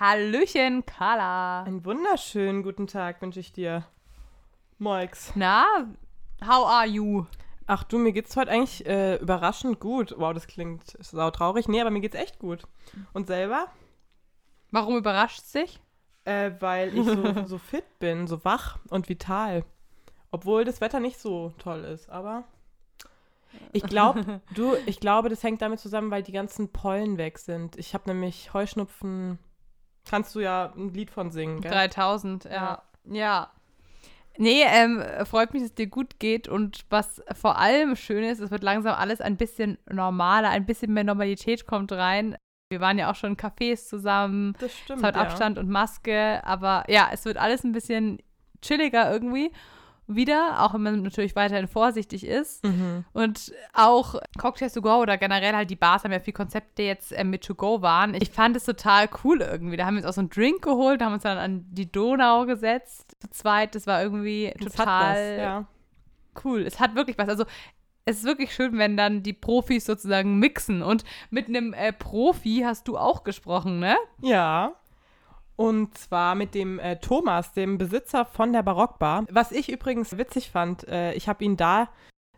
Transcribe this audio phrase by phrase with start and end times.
[0.00, 1.64] Hallöchen, Carla.
[1.64, 3.84] Einen wunderschönen guten Tag wünsche ich dir.
[4.78, 5.32] Moix.
[5.34, 5.66] Na,
[6.40, 7.26] how are you?
[7.66, 10.14] Ach du, mir geht's heute eigentlich äh, überraschend gut.
[10.16, 11.66] Wow, das klingt sau traurig.
[11.66, 12.62] Nee, aber mir geht's echt gut.
[13.12, 13.66] Und selber?
[14.70, 15.80] Warum überrascht es dich?
[16.24, 19.64] Äh, weil ich so, so fit bin, so wach und vital.
[20.30, 22.44] Obwohl das Wetter nicht so toll ist, aber
[23.72, 27.76] ich glaube, du, ich glaube, das hängt damit zusammen, weil die ganzen Pollen weg sind.
[27.76, 29.40] Ich habe nämlich Heuschnupfen.
[30.08, 31.70] Kannst du ja ein Lied von singen, gell?
[31.70, 32.82] 3000, ja.
[33.04, 33.50] Ja.
[34.36, 38.38] Nee, ähm, freut mich, dass es dir gut geht und was vor allem schön ist,
[38.38, 42.36] es wird langsam alles ein bisschen normaler, ein bisschen mehr Normalität kommt rein.
[42.70, 44.54] Wir waren ja auch schon in Cafés zusammen.
[44.60, 45.00] Das stimmt.
[45.00, 45.22] Es hat ja.
[45.22, 48.18] Abstand und Maske, aber ja, es wird alles ein bisschen
[48.62, 49.50] chilliger irgendwie
[50.08, 52.64] wieder, auch wenn man natürlich weiterhin vorsichtig ist.
[52.64, 53.04] Mhm.
[53.12, 57.12] Und auch Cocktails to go oder generell halt die Bars haben ja viele Konzepte jetzt
[57.12, 58.14] äh, mit to go waren.
[58.14, 59.76] Ich fand es total cool irgendwie.
[59.76, 62.46] Da haben wir uns auch so einen Drink geholt, haben uns dann an die Donau
[62.46, 63.16] gesetzt.
[63.20, 65.66] Zu zweit, das war irgendwie Das total was, ja.
[66.44, 66.62] cool.
[66.62, 67.28] Es hat wirklich was.
[67.28, 67.44] Also
[68.04, 70.82] es ist wirklich schön, wenn dann die Profis sozusagen mixen.
[70.82, 73.96] Und mit einem äh, Profi hast du auch gesprochen, ne?
[74.22, 74.72] Ja.
[75.58, 79.26] Und zwar mit dem äh, Thomas, dem Besitzer von der Barockbar.
[79.28, 81.88] Was ich übrigens witzig fand, äh, ich habe ihn da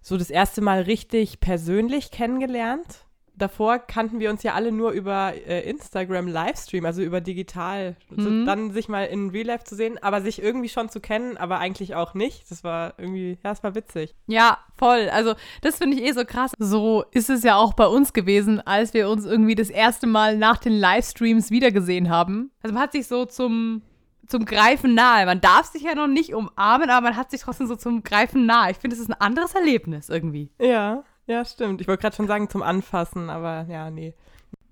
[0.00, 3.04] so das erste Mal richtig persönlich kennengelernt.
[3.40, 7.96] Davor kannten wir uns ja alle nur über äh, Instagram Livestream, also über digital.
[8.16, 8.46] So, Mhm.
[8.46, 11.58] dann sich mal in Real Life zu sehen, aber sich irgendwie schon zu kennen, aber
[11.58, 12.50] eigentlich auch nicht.
[12.50, 14.14] Das war irgendwie, ja, es war witzig.
[14.26, 15.08] Ja, voll.
[15.12, 16.52] Also, das finde ich eh so krass.
[16.58, 20.36] So ist es ja auch bei uns gewesen, als wir uns irgendwie das erste Mal
[20.36, 22.50] nach den Livestreams wiedergesehen haben.
[22.62, 23.82] Also, man hat sich so zum,
[24.26, 25.26] zum Greifen nahe.
[25.26, 28.46] Man darf sich ja noch nicht umarmen, aber man hat sich trotzdem so zum Greifen
[28.46, 28.70] nahe.
[28.70, 30.50] Ich finde, es ist ein anderes Erlebnis irgendwie.
[30.60, 31.80] Ja, ja, stimmt.
[31.80, 34.14] Ich wollte gerade schon sagen zum Anfassen, aber ja, nee.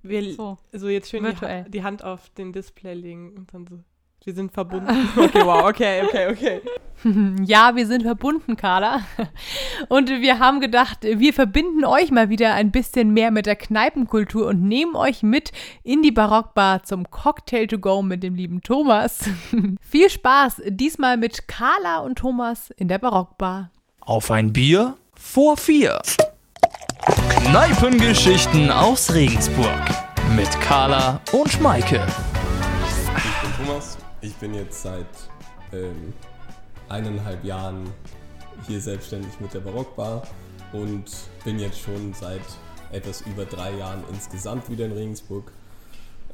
[0.03, 0.59] Wir, So.
[0.73, 3.79] So, jetzt schön die, die Hand auf den Display legen und dann so.
[4.25, 5.09] Wir sind verbunden.
[5.17, 6.61] Okay, wow, okay, okay, okay.
[7.45, 9.03] Ja, wir sind verbunden, Carla.
[9.89, 14.49] Und wir haben gedacht, wir verbinden euch mal wieder ein bisschen mehr mit der Kneipenkultur
[14.49, 15.53] und nehmen euch mit
[15.85, 19.21] in die Barockbar zum Cocktail to go mit dem lieben Thomas.
[19.81, 23.71] Viel Spaß diesmal mit Carla und Thomas in der Barockbar.
[24.01, 26.01] Auf ein Bier vor vier.
[27.09, 29.81] Kneipengeschichten aus Regensburg.
[30.37, 32.07] Mit Carla und Maike.
[33.17, 33.97] Ich bin Thomas.
[34.21, 35.07] Ich bin jetzt seit
[35.73, 36.13] ähm,
[36.89, 37.91] eineinhalb Jahren
[38.67, 40.23] hier selbstständig mit der Barockbar
[40.73, 41.05] und
[41.45, 42.43] bin jetzt schon seit
[42.93, 45.51] etwas über drei Jahren insgesamt wieder in Regensburg.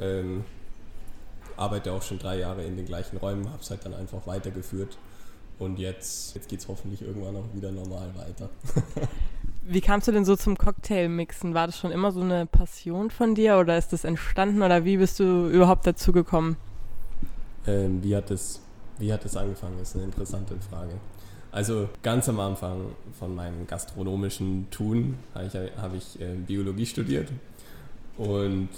[0.00, 0.44] Ähm,
[1.56, 4.98] arbeite auch schon drei Jahre in den gleichen Räumen, habe es halt dann einfach weitergeführt
[5.60, 8.50] und jetzt, jetzt geht es hoffentlich irgendwann auch wieder normal weiter.
[9.66, 11.54] Wie kamst du denn so zum Cocktail-Mixen?
[11.54, 14.98] War das schon immer so eine Passion von dir oder ist das entstanden oder wie
[14.98, 16.56] bist du überhaupt dazu gekommen?
[17.66, 18.60] Ähm, wie, hat es,
[18.98, 19.80] wie hat es angefangen?
[19.80, 20.92] ist eine interessante Frage.
[21.50, 27.28] Also ganz am Anfang von meinem gastronomischen Tun habe ich, habe ich äh, Biologie studiert
[28.19, 28.69] und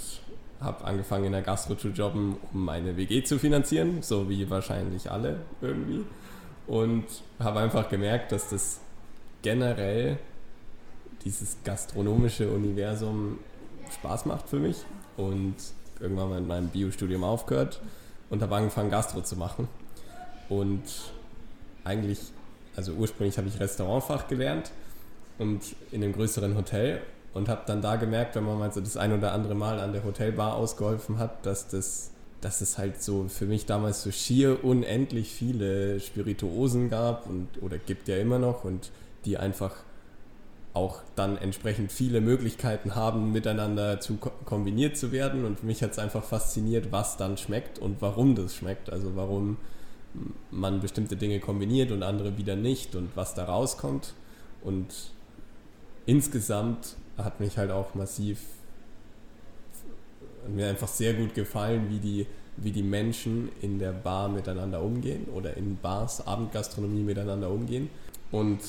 [0.60, 5.10] habe angefangen in der Gastro zu jobben, um meine WG zu finanzieren, so wie wahrscheinlich
[5.10, 6.04] alle irgendwie.
[6.69, 7.04] Und
[7.41, 8.80] habe einfach gemerkt, dass das
[9.42, 10.19] generell
[11.26, 13.38] dieses gastronomische Universum
[13.92, 14.76] Spaß macht für mich.
[15.16, 15.56] Und
[16.00, 17.81] irgendwann mal mit meinem Biostudium aufgehört
[18.31, 19.69] und habe angefangen Gastro zu machen.
[20.48, 20.82] Und
[21.84, 22.20] eigentlich,
[22.76, 24.70] also ursprünglich habe ich Restaurantfach gelernt
[25.38, 27.00] und in einem größeren Hotel
[27.34, 29.93] und habe dann da gemerkt, wenn man mal so das ein oder andere Mal an
[29.93, 32.12] der Hotelbar ausgeholfen hat, dass das
[32.43, 37.78] dass es halt so für mich damals so schier unendlich viele Spirituosen gab und oder
[37.78, 38.91] gibt ja immer noch und
[39.25, 39.75] die einfach
[40.76, 45.44] auch dann entsprechend viele Möglichkeiten haben, miteinander zu ko kombiniert zu werden.
[45.44, 48.91] Und mich hat es einfach fasziniert, was dann schmeckt und warum das schmeckt.
[48.91, 49.56] Also warum
[50.50, 54.12] man bestimmte Dinge kombiniert und andere wieder nicht und was da rauskommt.
[54.62, 54.87] Und
[56.04, 58.38] insgesamt hat mich halt auch massiv
[60.47, 62.26] mir einfach sehr gut gefallen, wie die,
[62.56, 67.90] wie die Menschen in der Bar miteinander umgehen oder in Bars, Abendgastronomie miteinander umgehen.
[68.31, 68.61] Und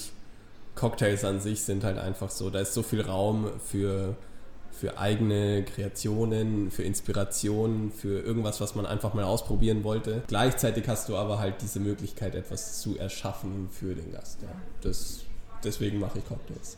[0.78, 4.16] Cocktails an sich sind halt einfach so, da ist so viel Raum für,
[4.72, 10.24] für eigene Kreationen, für Inspirationen, für irgendwas, was man einfach mal ausprobieren wollte.
[10.28, 14.42] Gleichzeitig hast du aber halt diese Möglichkeit, etwas zu erschaffen für den Gast.
[14.44, 14.50] Ja.
[14.82, 15.24] Das,
[15.64, 16.78] deswegen mache ich Cocktails.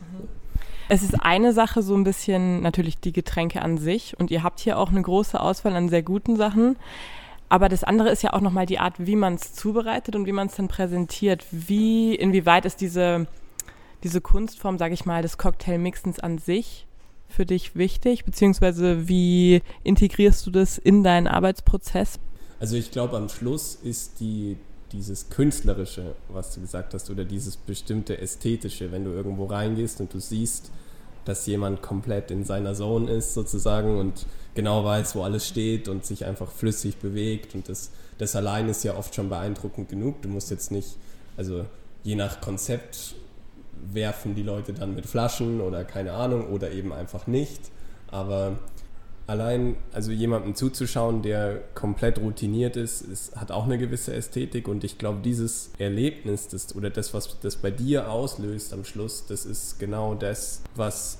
[0.88, 4.60] Es ist eine Sache so ein bisschen natürlich die Getränke an sich und ihr habt
[4.60, 6.76] hier auch eine große Auswahl an sehr guten Sachen.
[7.50, 10.32] Aber das andere ist ja auch nochmal die Art, wie man es zubereitet und wie
[10.32, 11.44] man es dann präsentiert.
[11.50, 13.26] Wie, inwieweit ist diese,
[14.02, 16.86] diese Kunstform, sage ich mal, des Cocktailmixens an sich
[17.28, 22.18] für dich wichtig, beziehungsweise wie integrierst du das in deinen Arbeitsprozess?
[22.58, 24.56] Also ich glaube, am Schluss ist die,
[24.92, 30.12] dieses Künstlerische, was du gesagt hast, oder dieses bestimmte Ästhetische, wenn du irgendwo reingehst und
[30.12, 30.70] du siehst,
[31.24, 36.04] dass jemand komplett in seiner Zone ist sozusagen und genau weiß, wo alles steht und
[36.04, 40.22] sich einfach flüssig bewegt und das, das allein ist ja oft schon beeindruckend genug.
[40.22, 40.96] Du musst jetzt nicht,
[41.36, 41.66] also
[42.02, 43.14] je nach Konzept
[43.92, 47.70] werfen die Leute dann mit Flaschen oder keine Ahnung oder eben einfach nicht,
[48.10, 48.58] aber
[49.30, 54.66] allein, also jemandem zuzuschauen, der komplett routiniert ist, ist hat auch eine gewisse Ästhetik.
[54.66, 59.26] Und ich glaube, dieses Erlebnis das, oder das, was das bei dir auslöst am Schluss,
[59.26, 61.18] das ist genau das, was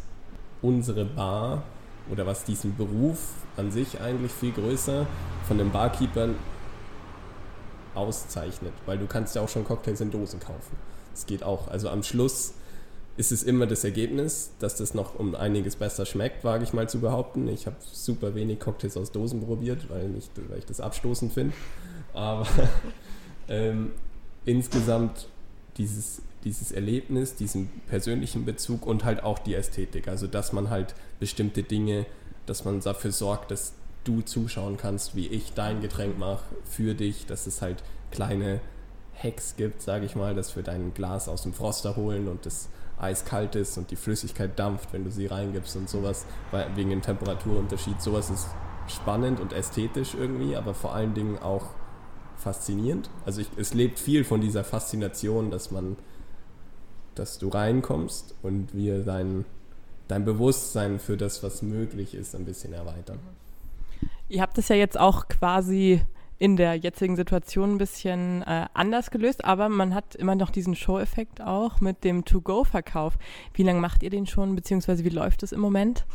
[0.61, 1.63] unsere Bar
[2.11, 5.07] oder was diesen Beruf an sich eigentlich viel größer
[5.47, 6.35] von den Barkeepern
[7.95, 10.77] auszeichnet, weil du kannst ja auch schon Cocktails in Dosen kaufen.
[11.21, 11.69] Das geht auch.
[11.69, 12.55] Also am Schluss
[13.19, 16.89] ist es immer das Ergebnis, dass das noch um einiges besser schmeckt, wage ich mal
[16.89, 17.47] zu behaupten.
[17.49, 21.53] Ich habe super wenig Cocktails aus Dosen probiert, weil, nicht, weil ich das abstoßend finde.
[22.15, 22.47] Aber
[23.49, 23.91] ähm,
[24.47, 25.29] insgesamt
[25.77, 30.09] dieses, dieses Erlebnis, diesen persönlichen Bezug und halt auch die Ästhetik.
[30.09, 32.07] Also dass man halt bestimmte Dinge,
[32.47, 33.75] dass man dafür sorgt, dass
[34.05, 38.63] du zuschauen kannst, wie ich dein Getränk mache für dich, dass es halt kleine
[39.23, 42.69] Hacks gibt, sage ich mal, dass wir dein Glas aus dem Froster holen und das
[42.99, 47.03] eiskalt ist und die Flüssigkeit dampft, wenn du sie reingibst und sowas, weil, wegen dem
[47.03, 48.01] Temperaturunterschied.
[48.01, 48.49] Sowas ist
[48.89, 51.67] spannend und ästhetisch irgendwie, aber vor allen Dingen auch
[52.37, 53.11] faszinierend.
[53.25, 55.97] Also ich, es lebt viel von dieser Faszination, dass man,
[57.15, 59.45] dass du reinkommst und wir dein,
[60.09, 63.19] dein Bewusstsein für das, was möglich ist, ein bisschen erweitern.
[64.29, 66.03] Ihr habt es ja jetzt auch quasi
[66.41, 70.75] in der jetzigen Situation ein bisschen äh, anders gelöst, aber man hat immer noch diesen
[70.75, 73.19] Show-Effekt auch mit dem To-Go-Verkauf.
[73.53, 76.07] Wie lange macht ihr den schon, beziehungsweise wie läuft es im Moment?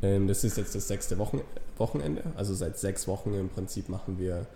[0.00, 1.40] Ähm, das ist jetzt das sechste Wochen
[1.76, 2.22] Wochenende.
[2.36, 4.46] Also seit sechs Wochen im Prinzip machen wir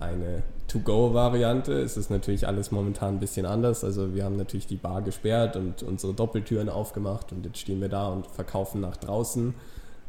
[0.00, 1.72] eine To-Go-Variante.
[1.72, 3.84] Es ist natürlich alles momentan ein bisschen anders.
[3.84, 7.88] Also wir haben natürlich die Bar gesperrt und unsere Doppeltüren aufgemacht und jetzt stehen wir
[7.88, 9.54] da und verkaufen nach draußen.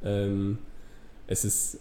[0.04, 0.58] Ähm,
[1.28, 1.80] es ist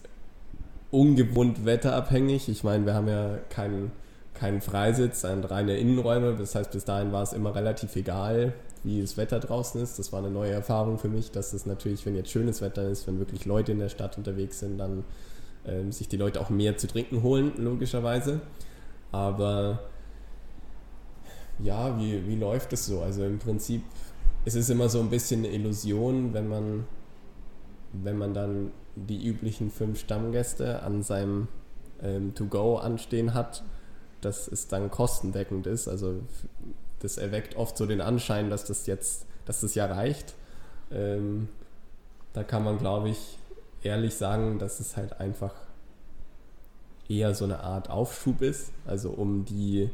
[0.91, 2.49] ungewohnt wetterabhängig.
[2.49, 3.93] Ich meine, wir haben ja keinen,
[4.35, 6.37] keinen Freisitz, sind reine Innenräume.
[6.37, 8.55] Das heißt, bis dahin war es immer relativ egal,
[8.85, 9.99] wie das Wetter draußen ist.
[9.99, 13.07] Das war eine neue Erfahrung für mich, dass es natürlich, wenn jetzt schönes Wetter ist,
[13.07, 15.05] wenn wirklich Leute in der Stadt unterwegs sind, dann
[15.67, 18.41] ähm, sich die Leute auch mehr zu trinken holen, logischerweise.
[19.13, 19.81] Aber
[21.59, 23.01] ja, wie, wie läuft es so?
[23.01, 23.83] Also im Prinzip
[24.45, 26.87] ist es immer so ein bisschen eine Illusion, wenn man,
[27.93, 28.71] wenn man dann
[29.07, 31.49] die üblichen fünf Stammgäste an seinem
[32.03, 33.63] ähm, To-Go anstehen hat,
[34.21, 35.89] dass es dann kostendeckend ist.
[35.89, 36.21] Also
[37.01, 40.35] das erweckt oft so den Anschein, dass das jetzt, dass das ja reicht.
[40.91, 41.49] Ähm,
[42.33, 43.39] da kann man, glaube ich,
[43.83, 45.55] ehrlich sagen, dass es halt einfach
[47.09, 48.73] eher so eine Art Aufschub ist.
[48.87, 49.91] Also um die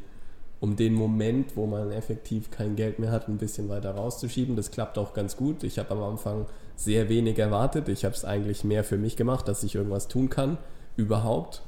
[0.60, 4.56] um den Moment, wo man effektiv kein Geld mehr hat, ein bisschen weiter rauszuschieben.
[4.56, 5.62] Das klappt auch ganz gut.
[5.62, 6.46] Ich habe am Anfang
[6.76, 7.88] sehr wenig erwartet.
[7.88, 10.58] Ich habe es eigentlich mehr für mich gemacht, dass ich irgendwas tun kann,
[10.96, 11.62] überhaupt.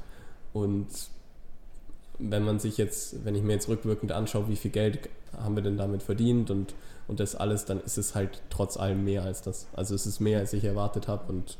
[0.53, 0.87] Und
[2.19, 5.63] wenn man sich jetzt, wenn ich mir jetzt rückwirkend anschaue, wie viel Geld haben wir
[5.63, 6.73] denn damit verdient und,
[7.07, 9.67] und das alles, dann ist es halt trotz allem mehr als das.
[9.73, 11.57] Also es ist mehr, als ich erwartet habe und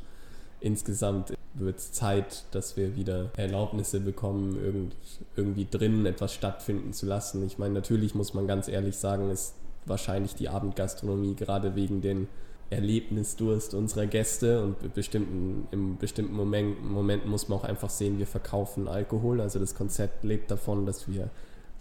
[0.60, 4.94] insgesamt wird es Zeit, dass wir wieder Erlaubnisse bekommen, irgend,
[5.36, 7.44] irgendwie drinnen etwas stattfinden zu lassen.
[7.46, 9.54] Ich meine, natürlich muss man ganz ehrlich sagen, ist
[9.86, 12.28] wahrscheinlich die Abendgastronomie gerade wegen den
[12.70, 18.26] Erlebnisdurst unserer Gäste und bestimmten, im bestimmten Moment, Momenten muss man auch einfach sehen, wir
[18.26, 19.40] verkaufen Alkohol.
[19.40, 21.30] Also das Konzept lebt davon, dass wir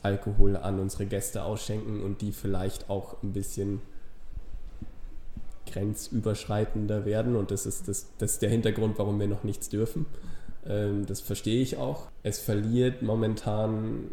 [0.01, 3.81] Alkohol an unsere Gäste ausschenken und die vielleicht auch ein bisschen
[5.69, 10.05] grenzüberschreitender werden und das ist, das, das ist der Hintergrund, warum wir noch nichts dürfen.
[10.65, 12.07] Ähm, das verstehe ich auch.
[12.23, 14.11] Es verliert momentan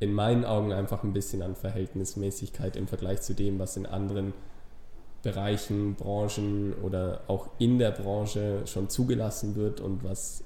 [0.00, 4.32] in meinen Augen einfach ein bisschen an Verhältnismäßigkeit im Vergleich zu dem, was in anderen
[5.30, 10.42] Bereichen, Branchen oder auch in der Branche schon zugelassen wird und was,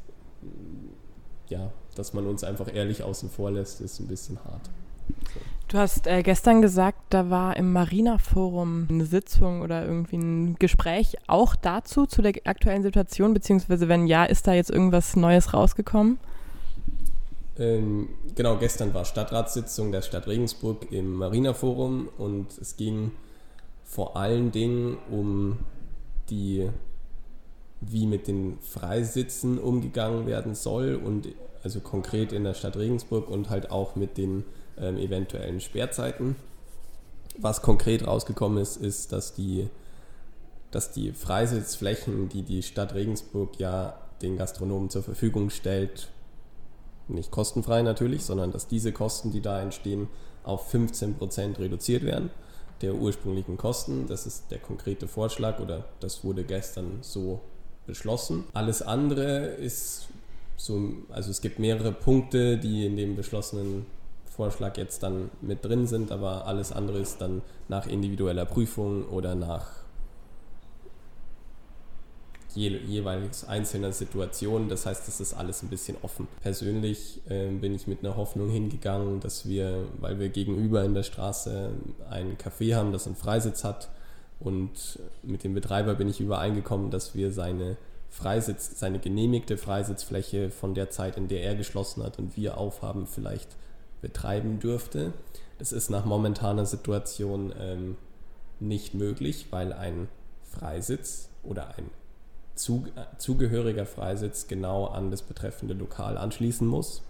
[1.49, 4.71] ja, dass man uns einfach ehrlich außen vor lässt, ist ein bisschen hart.
[5.35, 5.41] So.
[5.69, 11.17] Du hast äh, gestern gesagt, da war im Marina-Forum eine Sitzung oder irgendwie ein Gespräch
[11.29, 16.19] auch dazu, zu der aktuellen Situation, beziehungsweise wenn ja, ist da jetzt irgendwas Neues rausgekommen?
[17.59, 23.13] Ähm, genau, gestern war Stadtratssitzung der Stadt Regensburg im Marina-Forum und es ging
[23.93, 25.59] vor allen Dingen um
[26.31, 26.71] die,
[27.83, 31.29] wie mit den Freisitzen umgegangen werden soll und
[31.63, 34.45] also konkret in der Stadt Regensburg und halt auch mit den
[34.79, 36.37] ähm, eventuellen Sperrzeiten.
[37.37, 39.69] Was konkret rausgekommen ist, ist, dass die
[40.71, 46.09] dass die Freisitzflächen, die die Stadt Regensburg ja den Gastronomen zur Verfügung stellt,
[47.09, 50.09] nicht kostenfrei natürlich, sondern dass diese Kosten, die da entstehen,
[50.45, 52.31] auf 15 Prozent reduziert werden
[52.83, 54.07] der ursprünglichen Kosten.
[54.07, 57.41] Das ist der konkrete Vorschlag oder das wurde gestern so
[57.87, 58.45] beschlossen.
[58.53, 60.09] Alles andere ist
[60.57, 63.87] so, also es gibt mehrere Punkte, die in dem beschlossenen
[64.27, 69.35] Vorschlag jetzt dann mit drin sind, aber alles andere ist dann nach individueller Prüfung oder
[69.35, 69.82] nach
[72.55, 74.69] je, jeweils einzelner Situation.
[74.69, 76.29] Das heißt, es ist alles ein bisschen offen.
[76.43, 81.03] Persönlich äh, bin ich mit einer Hoffnung hingegangen, dass wir, weil wir gegenüber in der
[81.03, 81.71] Straße
[82.11, 83.89] ein Café haben, das einen Freisitz hat
[84.41, 87.77] und mit dem Betreiber bin ich übereingekommen, dass wir seine
[88.11, 93.07] Freisitz, seine genehmigte Freisitzfläche von der Zeit, in der er geschlossen hat und wir aufhaben,
[93.07, 93.57] vielleicht
[94.03, 95.13] betreiben dürfte.
[95.59, 97.97] Das ist nach momentaner Situation ähm,
[98.61, 100.09] nicht möglich, weil ein
[100.43, 101.91] Freisitz oder ein
[102.63, 102.87] zu,
[103.19, 107.03] zugehöriger Freisitz genau an das betreffende Lokal anschließen muss.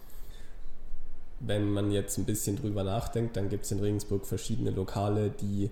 [1.40, 5.71] Wenn man jetzt ein bisschen drüber nachdenkt, dann gibt es in Regensburg verschiedene Lokale, die,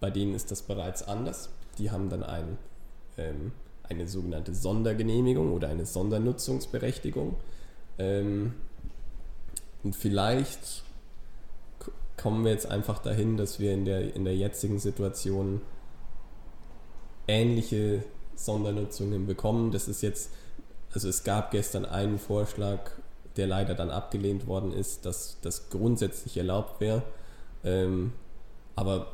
[0.00, 1.48] bei denen ist das bereits anders.
[1.78, 2.58] Die haben dann ein,
[3.16, 7.36] ähm, eine sogenannte Sondergenehmigung oder eine Sondernutzungsberechtigung.
[7.98, 8.54] Ähm,
[9.82, 10.84] und vielleicht
[12.16, 15.60] kommen wir jetzt einfach dahin, dass wir in der, in der jetzigen Situation
[17.26, 18.04] ähnliche
[18.36, 19.70] Sondernutzungen bekommen.
[19.70, 20.30] Das ist jetzt,
[20.92, 22.90] also es gab gestern einen Vorschlag,
[23.36, 27.02] der leider dann abgelehnt worden ist, dass das grundsätzlich erlaubt wäre.
[27.64, 28.12] Ähm,
[28.76, 29.08] aber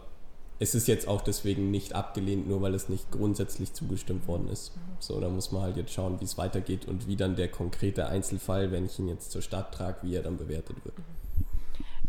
[0.59, 4.73] es ist jetzt auch deswegen nicht abgelehnt, nur weil es nicht grundsätzlich zugestimmt worden ist.
[4.99, 8.07] So, da muss man halt jetzt schauen, wie es weitergeht und wie dann der konkrete
[8.07, 10.95] Einzelfall, wenn ich ihn jetzt zur Stadt trage, wie er dann bewertet wird.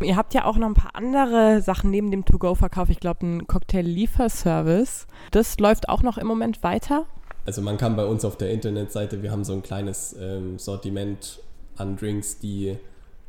[0.03, 2.89] Ihr habt ja auch noch ein paar andere Sachen neben dem To-Go-Verkauf.
[2.89, 5.07] Ich glaube, ein Cocktail-Lieferservice.
[5.31, 7.05] Das läuft auch noch im Moment weiter?
[7.45, 11.39] Also man kann bei uns auf der Internetseite, wir haben so ein kleines ähm, Sortiment
[11.75, 12.77] an Drinks, die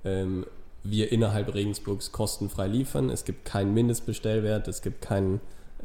[0.05, 0.45] ähm,
[0.85, 3.09] wir innerhalb Regensburgs kostenfrei liefern.
[3.09, 5.41] Es gibt keinen Mindestbestellwert, es gibt keinen,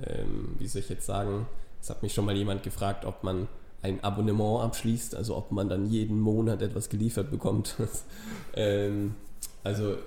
[0.06, 1.48] ähm, wie soll ich jetzt sagen,
[1.82, 3.48] es hat mich schon mal jemand gefragt, ob man
[3.82, 7.75] ein Abonnement abschließt, also ob man dann jeden Monat etwas geliefert bekommt.
[8.56, 9.15] ähm,
[9.63, 9.98] also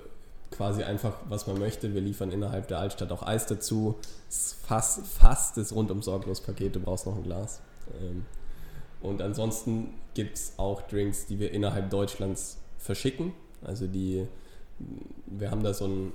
[0.50, 1.94] quasi einfach, was man möchte.
[1.94, 3.96] Wir liefern innerhalb der Altstadt auch Eis dazu.
[4.28, 7.60] Fast, fast das rundum sorglos Paket, du brauchst noch ein Glas.
[8.00, 8.26] Ähm,
[9.00, 13.32] und ansonsten gibt es auch Drinks, die wir innerhalb Deutschlands verschicken.
[13.62, 14.26] Also die,
[15.26, 16.12] wir haben da so ein,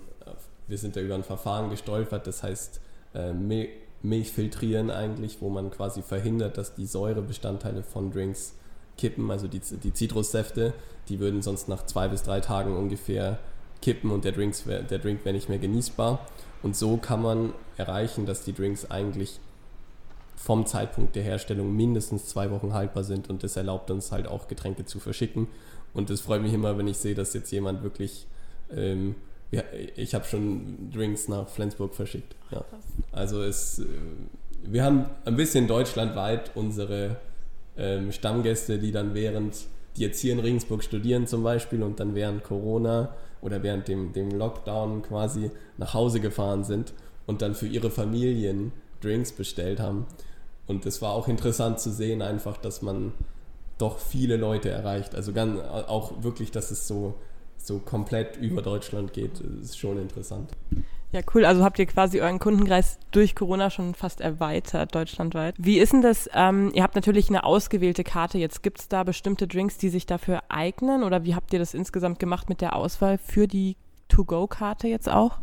[0.67, 2.81] wir sind da über ein Verfahren gestolpert, das heißt
[3.13, 3.69] äh, Mil
[4.01, 8.53] Milchfiltrieren eigentlich, wo man quasi verhindert, dass die Säurebestandteile von Drinks
[8.97, 10.73] kippen, also die Zitrussäfte,
[11.09, 13.39] die würden sonst nach zwei bis drei Tagen ungefähr
[13.81, 16.25] kippen und der, Drinks wär, der Drink wäre nicht mehr genießbar.
[16.63, 19.39] Und so kann man erreichen, dass die Drinks eigentlich
[20.35, 24.47] vom Zeitpunkt der Herstellung mindestens zwei Wochen haltbar sind und das erlaubt uns halt auch
[24.47, 25.47] Getränke zu verschicken.
[25.93, 28.27] Und das freut mich immer, wenn ich sehe, dass jetzt jemand wirklich,
[28.75, 29.15] ähm,
[29.51, 29.63] ja,
[29.95, 32.35] ich habe schon Drinks nach Flensburg verschickt.
[32.51, 32.65] Ja.
[33.11, 33.85] Also es, äh,
[34.63, 37.17] wir haben ein bisschen deutschlandweit unsere
[37.77, 39.55] ähm, Stammgäste, die dann während,
[39.95, 44.13] die jetzt hier in Regensburg studieren zum Beispiel und dann während Corona oder während dem,
[44.13, 46.93] dem Lockdown quasi nach Hause gefahren sind
[47.25, 50.05] und dann für ihre Familien Drinks bestellt haben.
[50.67, 53.13] Und es war auch interessant zu sehen, einfach, dass man
[53.77, 55.15] doch viele Leute erreicht.
[55.15, 57.15] Also ganz, auch wirklich, dass es so,
[57.57, 60.51] so komplett über Deutschland geht, ist schon interessant.
[61.15, 61.45] Ja, cool.
[61.45, 65.55] Also habt ihr quasi euren Kundenkreis durch Corona schon fast erweitert, deutschlandweit.
[65.57, 66.29] Wie ist denn das?
[66.33, 68.37] Ähm, ihr habt natürlich eine ausgewählte Karte.
[68.37, 71.03] Jetzt gibt es da bestimmte Drinks, die sich dafür eignen?
[71.03, 73.77] Oder wie habt ihr das insgesamt gemacht mit der Auswahl für die
[74.09, 75.37] To-Go-Karte jetzt auch?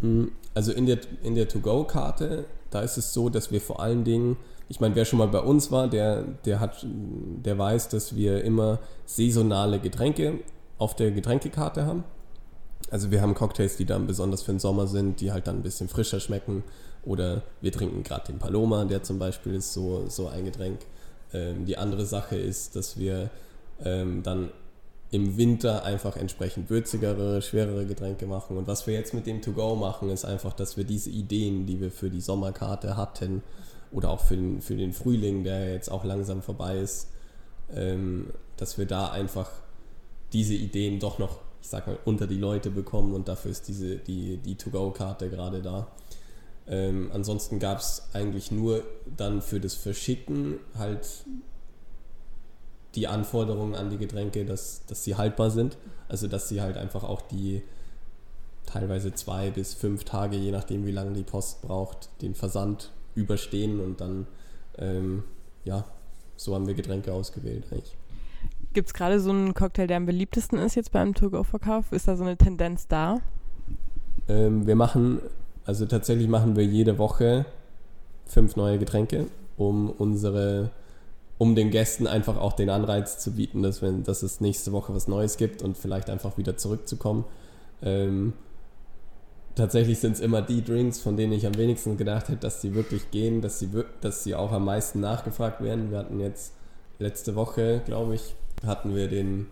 [0.00, 4.02] Hm, also in der, in der To-Go-Karte, da ist es so, dass wir vor allen
[4.02, 4.36] Dingen,
[4.68, 8.42] ich meine, wer schon mal bei uns war, der, der, hat, der weiß, dass wir
[8.42, 10.40] immer saisonale Getränke
[10.78, 12.02] auf der Getränkekarte haben.
[12.90, 15.62] Also wir haben Cocktails, die dann besonders für den Sommer sind, die halt dann ein
[15.62, 16.64] bisschen frischer schmecken.
[17.04, 20.80] Oder wir trinken gerade den Paloma, der zum Beispiel ist so, so ein Getränk.
[21.32, 23.30] Ähm, die andere Sache ist, dass wir
[23.84, 24.50] ähm, dann
[25.10, 28.56] im Winter einfach entsprechend würzigere, schwerere Getränke machen.
[28.56, 31.80] Und was wir jetzt mit dem To-Go machen, ist einfach, dass wir diese Ideen, die
[31.80, 33.42] wir für die Sommerkarte hatten
[33.90, 37.08] oder auch für den, für den Frühling, der jetzt auch langsam vorbei ist,
[37.74, 39.50] ähm, dass wir da einfach
[40.32, 43.96] diese Ideen doch noch, ich sag mal, unter die Leute bekommen und dafür ist diese,
[43.96, 45.88] die, die To-Go-Karte gerade da.
[46.66, 48.82] Ähm, ansonsten gab es eigentlich nur
[49.16, 51.24] dann für das Verschicken halt
[52.94, 55.76] die Anforderungen an die Getränke, dass, dass sie haltbar sind.
[56.08, 57.62] Also dass sie halt einfach auch die
[58.66, 63.80] teilweise zwei bis fünf Tage, je nachdem wie lange die Post braucht, den Versand überstehen
[63.80, 64.26] und dann,
[64.78, 65.24] ähm,
[65.64, 65.84] ja,
[66.36, 67.96] so haben wir Getränke ausgewählt eigentlich.
[68.72, 71.90] Gibt es gerade so einen Cocktail, der am beliebtesten ist jetzt beim To-Go-Verkauf?
[71.90, 73.20] Ist da so eine Tendenz da?
[74.28, 75.20] Ähm, wir machen,
[75.64, 77.46] also tatsächlich machen wir jede Woche
[78.26, 80.70] fünf neue Getränke, um unsere,
[81.36, 84.94] um den Gästen einfach auch den Anreiz zu bieten, dass, wenn, dass es nächste Woche
[84.94, 87.24] was Neues gibt und vielleicht einfach wieder zurückzukommen.
[87.82, 88.34] Ähm,
[89.56, 92.72] tatsächlich sind es immer die Drinks, von denen ich am wenigsten gedacht hätte, dass sie
[92.76, 93.68] wirklich gehen, dass sie,
[94.00, 95.90] dass sie auch am meisten nachgefragt werden.
[95.90, 96.52] Wir hatten jetzt
[97.00, 99.46] letzte Woche, glaube ich, hatten wir den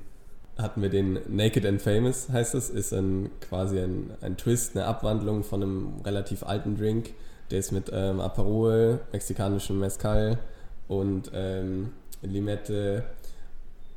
[0.58, 4.86] hatten wir den Naked and Famous, heißt es, ist ein, quasi ein, ein Twist, eine
[4.86, 7.10] Abwandlung von einem relativ alten Drink.
[7.50, 10.38] Der ist mit ähm, Aperol, mexikanischem Mezcal
[10.88, 13.04] und ähm, Limette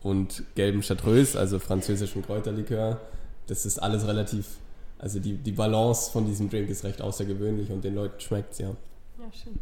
[0.03, 3.01] und gelbem Chartreuse, also französischem Kräuterlikör.
[3.47, 4.57] Das ist alles relativ,
[4.99, 8.59] also die, die Balance von diesem Drink ist recht außergewöhnlich und den Leuten schmeckt es
[8.59, 8.69] ja.
[8.69, 9.59] Ja, schön.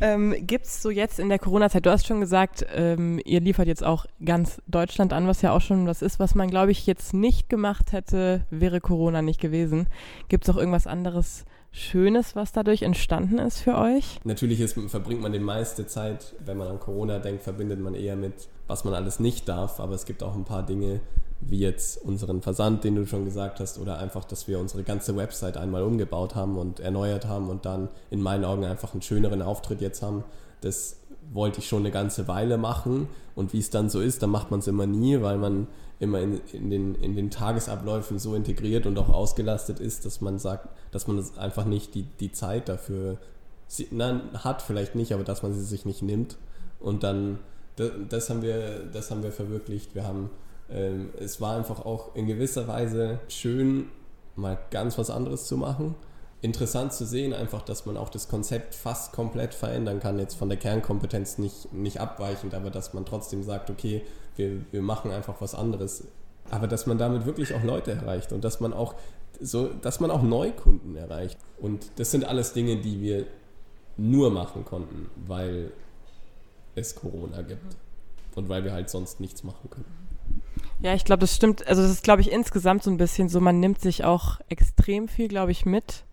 [0.00, 3.66] Ähm, Gibt es so jetzt in der Corona-Zeit, du hast schon gesagt, ähm, ihr liefert
[3.66, 6.86] jetzt auch ganz Deutschland an, was ja auch schon was ist, was man, glaube ich,
[6.86, 9.88] jetzt nicht gemacht hätte, wäre Corona nicht gewesen.
[10.28, 14.20] Gibt es auch irgendwas anderes Schönes, was dadurch entstanden ist für euch?
[14.24, 18.16] Natürlich ist, verbringt man die meiste Zeit, wenn man an Corona denkt, verbindet man eher
[18.16, 21.00] mit, was man alles nicht darf, aber es gibt auch ein paar Dinge,
[21.40, 25.16] wie jetzt unseren Versand, den du schon gesagt hast, oder einfach, dass wir unsere ganze
[25.16, 29.42] Website einmal umgebaut haben und erneuert haben und dann in meinen Augen einfach einen schöneren
[29.42, 30.24] Auftritt jetzt haben.
[30.60, 30.96] Das
[31.32, 34.50] wollte ich schon eine ganze Weile machen und wie es dann so ist, dann macht
[34.50, 35.68] man es immer nie, weil man
[36.00, 40.38] immer in, in, den, in den Tagesabläufen so integriert und auch ausgelastet ist, dass man
[40.38, 43.18] sagt, dass man einfach nicht die, die Zeit dafür
[43.90, 46.36] nein, hat, vielleicht nicht, aber dass man sie sich nicht nimmt.
[46.80, 47.38] Und dann,
[47.76, 49.94] das, das haben wir, das haben wir verwirklicht.
[49.94, 50.30] Wir haben
[50.70, 53.88] ähm, es war einfach auch in gewisser Weise schön,
[54.36, 55.94] mal ganz was anderes zu machen.
[56.40, 60.48] Interessant zu sehen, einfach, dass man auch das Konzept fast komplett verändern kann, jetzt von
[60.48, 64.02] der Kernkompetenz nicht, nicht abweichend, aber dass man trotzdem sagt, okay,
[64.36, 66.04] wir, wir machen einfach was anderes.
[66.50, 68.94] Aber dass man damit wirklich auch Leute erreicht und dass man auch
[69.40, 71.38] so, dass man auch Neukunden erreicht.
[71.58, 73.26] Und das sind alles Dinge, die wir
[73.96, 75.72] nur machen konnten, weil
[76.76, 77.76] es Corona gibt
[78.36, 79.97] und weil wir halt sonst nichts machen können.
[80.80, 81.66] Ja, ich glaube, das stimmt.
[81.66, 85.08] Also das ist, glaube ich, insgesamt so ein bisschen so, man nimmt sich auch extrem
[85.08, 86.04] viel, glaube ich, mit.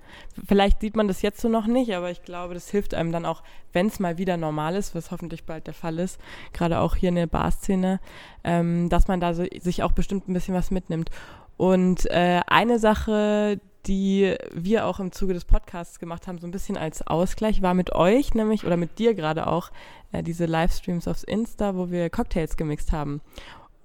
[0.47, 3.25] Vielleicht sieht man das jetzt so noch nicht, aber ich glaube, das hilft einem dann
[3.25, 6.19] auch, wenn es mal wieder normal ist, was hoffentlich bald der Fall ist,
[6.53, 7.99] gerade auch hier in der Barszene,
[8.43, 11.09] ähm, dass man da so, sich auch bestimmt ein bisschen was mitnimmt.
[11.57, 16.51] Und äh, eine Sache, die wir auch im Zuge des Podcasts gemacht haben, so ein
[16.51, 19.69] bisschen als Ausgleich, war mit euch, nämlich, oder mit dir gerade auch,
[20.11, 23.21] äh, diese Livestreams aufs Insta, wo wir Cocktails gemixt haben.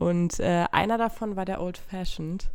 [0.01, 2.47] Und äh, einer davon war der Old Fashioned.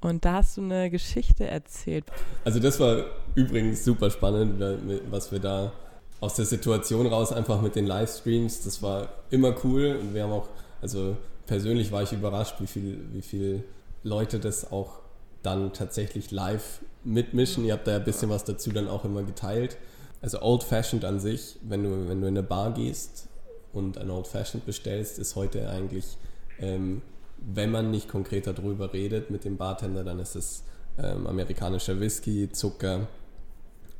[0.00, 2.04] Und da hast du eine Geschichte erzählt.
[2.44, 3.04] Also das war
[3.34, 4.62] übrigens super spannend,
[5.10, 5.72] was wir da
[6.20, 10.32] aus der Situation raus einfach mit den Livestreams, das war immer cool und wir haben
[10.32, 10.48] auch,
[10.80, 13.64] also persönlich war ich überrascht, wie viel, wie viel
[14.02, 15.00] Leute das auch
[15.42, 17.64] dann tatsächlich live mitmischen.
[17.66, 19.76] Ihr habt da ein bisschen was dazu dann auch immer geteilt.
[20.22, 23.28] Also Old Fashioned an sich, wenn du, wenn du in eine Bar gehst
[23.74, 26.16] und ein Old Fashioned bestellst, ist heute eigentlich
[26.60, 27.02] ähm,
[27.38, 30.64] wenn man nicht konkret darüber redet mit dem Bartender, dann ist es
[30.98, 33.08] ähm, amerikanischer Whisky, Zucker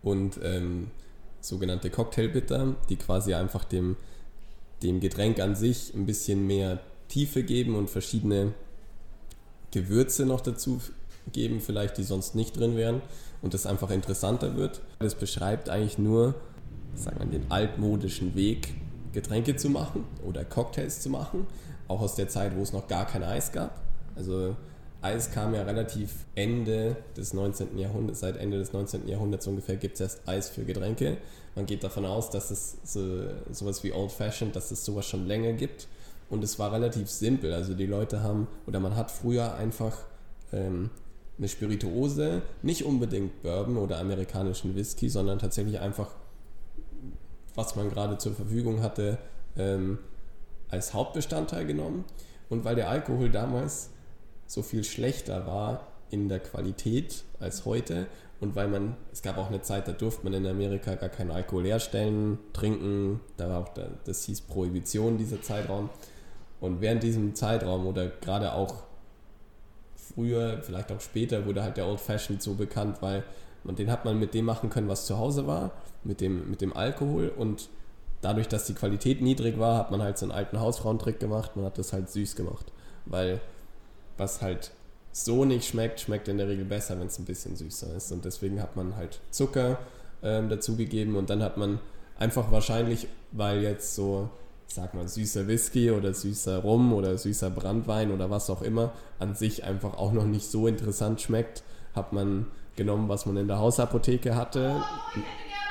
[0.02, 0.90] und ähm,
[1.40, 3.96] sogenannte Cocktailbitter, die quasi einfach dem,
[4.82, 8.52] dem Getränk an sich ein bisschen mehr Tiefe geben und verschiedene
[9.70, 10.80] Gewürze noch dazu
[11.32, 13.02] geben, vielleicht die sonst nicht drin wären
[13.42, 14.80] und das einfach interessanter wird.
[14.98, 16.34] Das beschreibt eigentlich nur,
[16.94, 18.74] sagen wir, den altmodischen Weg,
[19.12, 21.46] Getränke zu machen oder Cocktails zu machen
[21.88, 23.80] auch aus der Zeit, wo es noch gar kein Eis gab.
[24.14, 24.56] Also
[25.02, 27.78] Eis kam ja relativ Ende des 19.
[27.78, 29.08] Jahrhunderts, seit Ende des 19.
[29.08, 31.18] Jahrhunderts ungefähr gibt es erst Eis für Getränke.
[31.54, 35.26] Man geht davon aus, dass es so, sowas wie Old Fashioned, dass es sowas schon
[35.26, 35.86] länger gibt.
[36.28, 37.52] Und es war relativ simpel.
[37.52, 39.96] Also die Leute haben, oder man hat früher einfach
[40.52, 40.90] ähm,
[41.38, 46.10] eine Spirituose, nicht unbedingt Bourbon oder amerikanischen Whisky, sondern tatsächlich einfach,
[47.54, 49.18] was man gerade zur Verfügung hatte,
[49.56, 49.98] ähm,
[50.68, 52.04] als Hauptbestandteil genommen.
[52.48, 53.90] Und weil der Alkohol damals
[54.46, 58.06] so viel schlechter war in der Qualität als heute
[58.40, 61.30] und weil man, es gab auch eine Zeit, da durfte man in Amerika gar keinen
[61.30, 65.88] Alkohol herstellen, trinken, da war auch, der, das hieß Prohibition, dieser Zeitraum.
[66.60, 68.82] Und während diesem Zeitraum oder gerade auch
[69.94, 73.24] früher, vielleicht auch später, wurde halt der Old Fashioned so bekannt, weil
[73.64, 75.72] man, den hat man mit dem machen können, was zu Hause war,
[76.04, 77.68] mit dem, mit dem Alkohol und
[78.26, 81.64] dadurch, dass die Qualität niedrig war, hat man halt so einen alten Hausfrauentrick gemacht, man
[81.64, 82.72] hat das halt süß gemacht.
[83.06, 83.40] Weil
[84.18, 84.72] was halt
[85.12, 88.12] so nicht schmeckt, schmeckt in der Regel besser, wenn es ein bisschen süßer ist.
[88.12, 89.78] Und deswegen hat man halt Zucker
[90.22, 91.80] ähm, dazugegeben und dann hat man
[92.18, 94.30] Einfach wahrscheinlich, weil jetzt so,
[94.66, 99.34] sag mal, süßer Whisky oder süßer Rum oder süßer Brandwein oder was auch immer an
[99.34, 101.62] sich einfach auch noch nicht so interessant schmeckt,
[101.94, 104.82] hat man genommen, was man in der Hausapotheke hatte,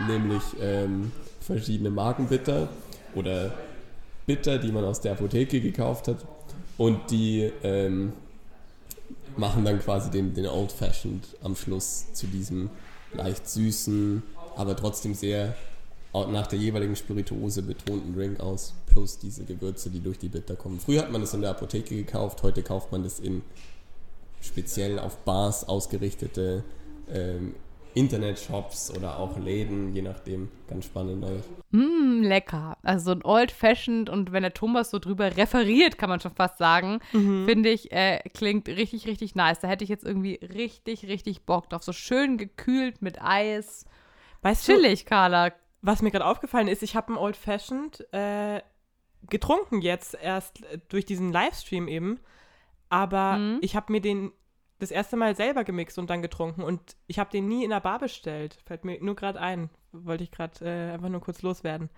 [0.08, 1.12] nämlich ähm,
[1.46, 2.70] verschiedene Markenbitter
[3.14, 3.54] oder
[4.26, 6.26] Bitter, die man aus der Apotheke gekauft hat
[6.78, 8.14] und die ähm,
[9.38, 12.70] machen dann quasi den, den Old Fashioned am Schluss zu diesem
[13.14, 14.24] leicht süßen,
[14.56, 15.56] aber trotzdem sehr
[16.14, 20.80] nach der jeweiligen Spirituose betonten Drink aus, plus diese Gewürze, die durch die Bitter kommen.
[20.80, 23.42] Früher hat man das in der Apotheke gekauft, heute kauft man das in
[24.42, 26.64] speziell auf Bars ausgerichtete
[27.12, 27.56] ähm,
[27.96, 30.50] Internetshops oder auch Läden, je nachdem.
[30.68, 31.46] Ganz spannend eigentlich.
[31.72, 32.78] Mm, lecker.
[32.84, 36.36] Also so ein Old Fashioned und wenn der Thomas so drüber referiert, kann man schon
[36.36, 37.46] fast sagen, mhm.
[37.46, 39.60] finde ich, äh, klingt richtig, richtig nice.
[39.60, 41.84] Da hätte ich jetzt irgendwie richtig, richtig Bock drauf.
[41.84, 43.86] So schön gekühlt mit Eis.
[44.42, 45.54] Weißt Chillig, du, Carla.
[45.82, 48.62] Was mir gerade aufgefallen ist, ich habe ein Old Fashioned äh,
[49.30, 52.20] getrunken jetzt erst äh, durch diesen Livestream eben.
[52.90, 53.60] Aber mhm.
[53.62, 54.34] ich habe mir den
[54.80, 56.62] das erste Mal selber gemixt und dann getrunken.
[56.62, 58.58] Und ich habe den nie in der Bar bestellt.
[58.66, 59.70] Fällt mir nur gerade ein.
[59.92, 61.90] Wollte ich gerade äh, einfach nur kurz loswerden.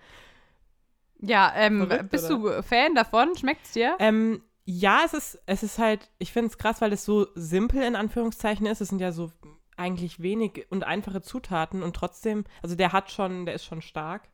[1.20, 2.56] Ja, ähm, Verrückt, bist oder?
[2.56, 3.36] du Fan davon?
[3.36, 3.96] Schmeckt es dir?
[3.98, 7.82] Ähm, ja, es ist, es ist halt, ich finde es krass, weil es so simpel
[7.82, 8.80] in Anführungszeichen ist.
[8.80, 9.32] Es sind ja so
[9.76, 14.28] eigentlich wenig und einfache Zutaten und trotzdem, also der hat schon, der ist schon stark.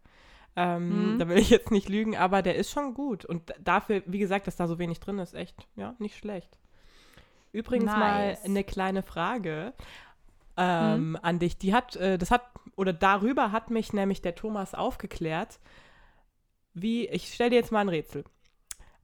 [0.56, 1.18] Ähm, mhm.
[1.18, 3.24] Da will ich jetzt nicht lügen, aber der ist schon gut.
[3.24, 6.58] Und dafür, wie gesagt, dass da so wenig drin ist, echt, ja, nicht schlecht.
[7.54, 7.98] Übrigens nice.
[7.98, 9.74] mal eine kleine Frage
[10.56, 11.18] ähm, hm?
[11.22, 11.56] an dich.
[11.56, 12.42] Die hat, äh, das hat,
[12.74, 15.60] oder darüber hat mich nämlich der Thomas aufgeklärt.
[16.72, 18.24] Wie, ich stelle dir jetzt mal ein Rätsel.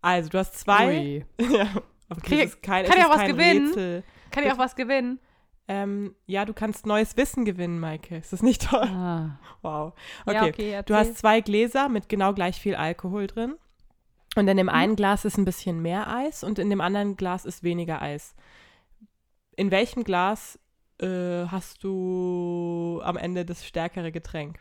[0.02, 1.24] Also, du hast zwei.
[1.40, 1.68] ja,
[2.24, 3.68] Krieg, kein, kann ich auch was gewinnen?
[3.68, 4.04] Rätsel.
[4.32, 5.20] Kann ich auch was gewinnen?
[5.68, 8.16] Ähm, ja, du kannst neues Wissen gewinnen, Maike.
[8.16, 8.88] Ist das nicht toll?
[8.88, 9.38] Ah.
[9.62, 9.92] Wow.
[10.26, 10.34] Okay.
[10.34, 13.54] Ja, okay du hast zwei Gläser mit genau gleich viel Alkohol drin.
[14.36, 14.72] Und in dem mhm.
[14.72, 18.34] einen Glas ist ein bisschen mehr Eis und in dem anderen Glas ist weniger Eis.
[19.56, 20.58] In welchem Glas
[20.98, 24.60] äh, hast du am Ende das stärkere Getränk?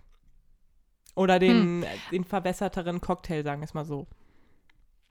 [1.16, 1.86] Oder den, hm.
[2.12, 4.08] den verbesserteren Cocktail, sagen wir es mal so.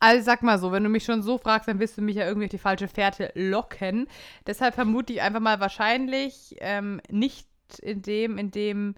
[0.01, 2.27] Also sag mal so, wenn du mich schon so fragst, dann wirst du mich ja
[2.27, 4.07] irgendwie auf die falsche Fährte locken.
[4.47, 7.49] Deshalb vermute ich einfach mal wahrscheinlich ähm, nicht
[7.83, 8.95] in dem, in dem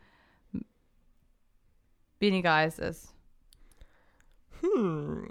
[2.21, 3.15] weniger Eis ist.
[4.61, 5.31] Hm.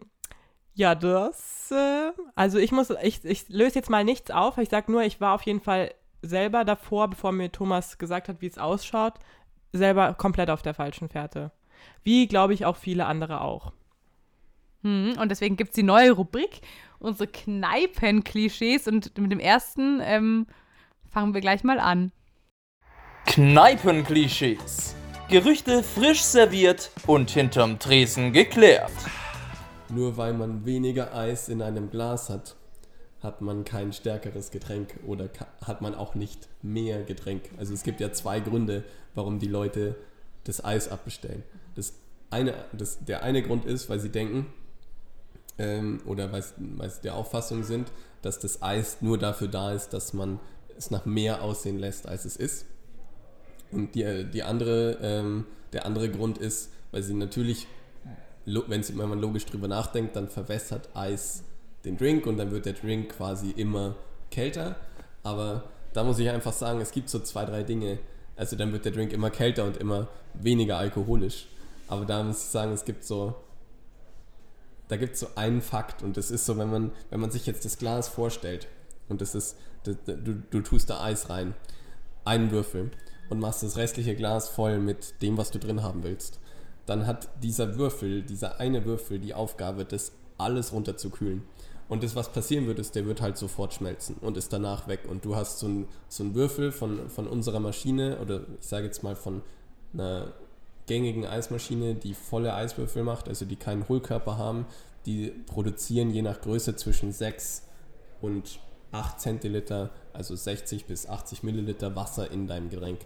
[0.80, 4.58] Ja, das, äh, also ich muss, ich, ich löse jetzt mal nichts auf.
[4.58, 8.40] Ich sag nur, ich war auf jeden Fall selber davor, bevor mir Thomas gesagt hat,
[8.40, 9.16] wie es ausschaut,
[9.74, 11.52] selber komplett auf der falschen Fährte.
[12.06, 13.74] Wie, glaube ich, auch viele andere auch.
[14.84, 16.62] Hm, und deswegen gibt es die neue Rubrik,
[17.00, 18.88] unsere Kneipen-Klischees.
[18.88, 20.48] Und mit dem ersten ähm,
[21.10, 22.14] fangen wir gleich mal an.
[23.26, 24.96] Kneipen-Klischees.
[25.28, 28.94] Gerüchte frisch serviert und hinterm Tresen geklärt.
[29.90, 32.56] Nur weil man weniger Eis in einem Glas hat,
[33.22, 35.30] hat man kein stärkeres Getränk oder
[35.66, 37.44] hat man auch nicht mehr Getränk.
[37.58, 38.84] Also es gibt ja zwei Gründe,
[39.16, 39.96] warum die Leute
[40.44, 41.44] das Eis abbestellen.
[41.76, 41.94] Das
[42.30, 44.48] eine, das, der eine Grund ist, weil sie denken
[45.58, 49.90] ähm, oder weil, weil sie der Auffassung sind, dass das Eis nur dafür da ist,
[49.90, 50.40] dass man
[50.78, 52.66] es nach mehr aussehen lässt, als es ist.
[53.72, 57.68] Und die, die andere, ähm, der andere Grund ist, weil sie natürlich
[58.46, 61.44] wenn man logisch drüber nachdenkt, dann verwässert Eis
[61.86, 63.96] den Drink und dann wird der Drink quasi immer
[64.32, 64.76] kälter.
[65.24, 68.00] Aber da muss ich einfach sagen, es gibt so zwei, drei Dinge.
[68.36, 71.48] Also dann wird der Drink immer kälter und immer weniger alkoholisch.
[71.88, 73.36] Aber da muss ich sagen, es gibt so,
[74.88, 77.46] da gibt es so einen Fakt und das ist so, wenn man, wenn man sich
[77.46, 78.68] jetzt das Glas vorstellt
[79.08, 79.96] und das ist, du,
[80.50, 81.56] du tust da Eis rein,
[82.26, 82.92] einen Würfel
[83.30, 86.40] und machst das restliche Glas voll mit dem, was du drin haben willst
[86.90, 91.44] dann hat dieser Würfel, dieser eine Würfel die Aufgabe, das alles runterzukühlen.
[91.88, 95.02] Und das, was passieren wird, ist, der wird halt sofort schmelzen und ist danach weg.
[95.08, 99.04] Und du hast so einen so Würfel von, von unserer Maschine oder ich sage jetzt
[99.04, 99.42] mal von
[99.94, 100.34] einer
[100.88, 104.66] gängigen Eismaschine, die volle Eiswürfel macht, also die keinen Hohlkörper haben,
[105.06, 107.64] die produzieren je nach Größe zwischen 6
[108.22, 108.60] und
[108.92, 113.00] 8 Zentiliter, also 60 bis 80 Milliliter Wasser in deinem Getränk.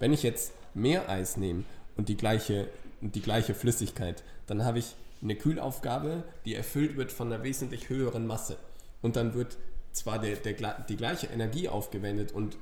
[0.00, 1.64] Wenn ich jetzt mehr Eis nehme
[1.96, 2.68] und die gleiche
[3.00, 4.22] die gleiche Flüssigkeit.
[4.46, 8.56] Dann habe ich eine Kühlaufgabe, die erfüllt wird von einer wesentlich höheren Masse.
[9.02, 9.56] Und dann wird
[9.92, 12.56] zwar der, der, die gleiche Energie aufgewendet und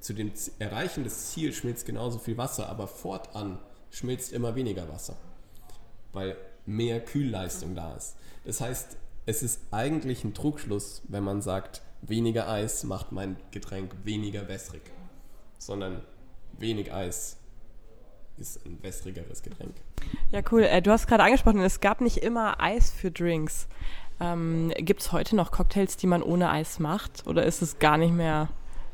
[0.00, 3.58] zu dem Erreichen des Ziels schmilzt genauso viel Wasser, aber fortan
[3.90, 5.16] schmilzt immer weniger Wasser,
[6.12, 8.16] weil mehr Kühlleistung da ist.
[8.44, 13.94] Das heißt, es ist eigentlich ein Trugschluss, wenn man sagt, weniger Eis macht mein Getränk
[14.04, 14.82] weniger wässrig,
[15.58, 16.02] sondern
[16.58, 17.38] wenig Eis
[18.38, 19.74] ist ein wässrigeres Getränk.
[20.32, 20.62] Ja, cool.
[20.62, 23.68] Äh, du hast gerade angesprochen, es gab nicht immer Eis für Drinks.
[24.20, 27.26] Ähm, Gibt es heute noch Cocktails, die man ohne Eis macht?
[27.26, 28.48] Oder ist es gar nicht mehr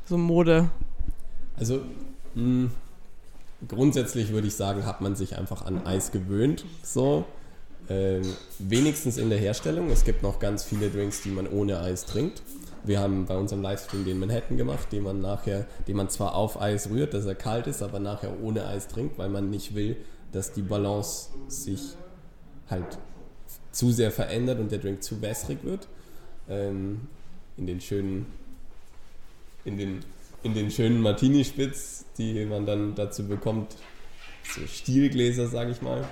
[0.05, 0.71] so Mode?
[1.57, 1.83] Also
[2.35, 2.71] mh,
[3.69, 6.65] grundsätzlich würde ich sagen, hat man sich einfach an Eis gewöhnt.
[6.83, 7.25] So.
[7.89, 8.23] Ähm,
[8.59, 9.91] wenigstens in der Herstellung.
[9.91, 12.43] Es gibt noch ganz viele Drinks, die man ohne Eis trinkt.
[12.83, 16.61] Wir haben bei unserem Livestream den Manhattan gemacht, den man nachher, den man zwar auf
[16.61, 19.97] Eis rührt, dass er kalt ist, aber nachher ohne Eis trinkt, weil man nicht will,
[20.33, 21.95] dass die Balance sich
[22.69, 22.99] halt
[23.73, 25.89] zu sehr verändert und der Drink zu wässrig wird.
[26.49, 27.03] Ähm,
[27.57, 28.27] in den schönen,
[29.65, 30.01] in den,
[30.43, 33.77] in den schönen Martini-Spitz, die man dann dazu bekommt,
[34.55, 36.07] so Stielgläser, sage ich mal.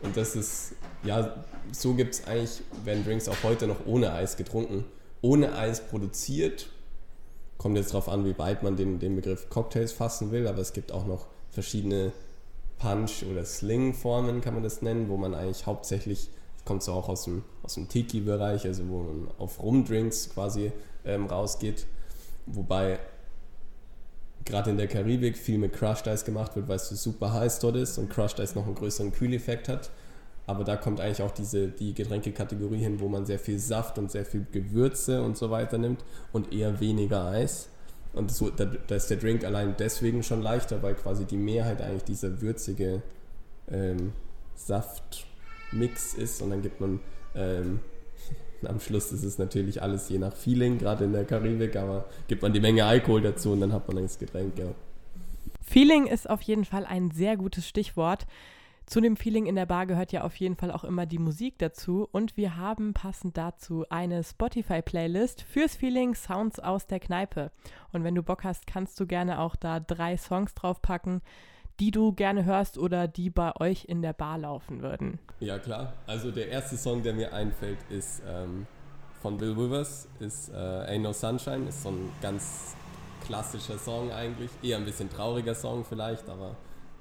[0.00, 1.34] Und das ist, ja,
[1.72, 4.84] so gibt es eigentlich, werden Drinks auch heute noch ohne Eis getrunken.
[5.24, 6.68] Ohne Eis produziert.
[7.56, 10.74] Kommt jetzt darauf an, wie weit man den, den Begriff Cocktails fassen will, aber es
[10.74, 12.12] gibt auch noch verschiedene
[12.78, 16.28] Punch- oder Sling-Formen, kann man das nennen, wo man eigentlich hauptsächlich,
[16.66, 20.72] kommt so auch aus dem, aus dem Tiki-Bereich, also wo man auf Rumdrinks quasi
[21.06, 21.86] ähm, rausgeht.
[22.44, 22.98] Wobei
[24.44, 27.60] gerade in der Karibik viel mit Crushed Ice gemacht wird, weil es so super heiß
[27.60, 29.90] dort ist und Crushed Ice noch einen größeren Kühleffekt hat.
[30.46, 34.10] Aber da kommt eigentlich auch diese, die Getränkekategorie hin, wo man sehr viel Saft und
[34.10, 37.68] sehr viel Gewürze und so weiter nimmt und eher weniger Eis.
[38.12, 41.80] Und so, da, da ist der Drink allein deswegen schon leichter, weil quasi die Mehrheit
[41.80, 43.02] eigentlich dieser würzige
[43.70, 44.12] ähm,
[44.54, 47.00] Saftmix ist und dann gibt man
[47.34, 47.80] ähm,
[48.64, 52.42] am Schluss ist es natürlich alles je nach Feeling, gerade in der Karibik, aber gibt
[52.42, 54.66] man die Menge Alkohol dazu und dann hat man das Getränk, ja.
[55.62, 58.26] Feeling ist auf jeden Fall ein sehr gutes Stichwort.
[58.86, 61.58] Zu dem Feeling in der Bar gehört ja auf jeden Fall auch immer die Musik
[61.58, 67.50] dazu und wir haben passend dazu eine Spotify-Playlist fürs Feeling Sounds aus der Kneipe.
[67.92, 71.22] Und wenn du Bock hast, kannst du gerne auch da drei Songs draufpacken,
[71.80, 75.18] die du gerne hörst oder die bei euch in der Bar laufen würden.
[75.40, 75.94] Ja, klar.
[76.06, 78.66] Also der erste Song, der mir einfällt, ist ähm,
[79.22, 82.76] von Bill Withers, ist äh, Ain't No Sunshine, ist so ein ganz
[83.24, 84.50] klassischer Song eigentlich.
[84.62, 86.56] Eher ein bisschen trauriger Song vielleicht, aber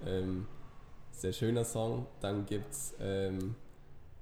[0.06, 0.48] ähm,
[1.24, 2.06] sehr schöner Song.
[2.20, 3.56] Dann gibt es ähm,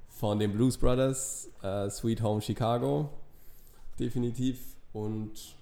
[0.08, 3.10] von den Blues Brothers äh, Sweet Home Chicago,
[4.00, 4.76] definitiv.
[4.94, 5.56] Und